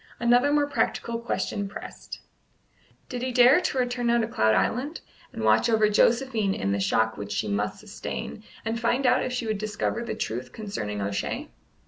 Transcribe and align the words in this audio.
Another 0.19 0.51
more 0.51 0.65
practical 0.65 1.19
question 1.19 1.67
pressed. 1.69 2.21
Did 3.07 3.21
he 3.21 3.31
dare 3.31 3.61
to 3.61 3.77
return 3.77 4.07
now 4.07 4.17
to 4.17 4.25
Cloud 4.27 4.55
Island, 4.55 5.01
and 5.31 5.43
watch 5.43 5.69
over 5.69 5.87
Josephine 5.89 6.55
in 6.55 6.71
the 6.71 6.79
shock 6.79 7.17
which 7.17 7.31
she 7.31 7.47
must 7.47 7.79
sustain, 7.79 8.43
and 8.65 8.79
find 8.79 9.05
out 9.05 9.21
if 9.23 9.31
she 9.31 9.45
would 9.45 9.59
discover 9.59 10.01
the 10.03 10.15
truth 10.15 10.51
concerning 10.53 11.03
O'Shea? 11.03 11.51